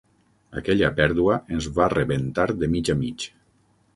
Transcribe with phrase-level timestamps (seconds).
[0.61, 3.29] Aquella pèrdua ens va rebentar de mig a mig.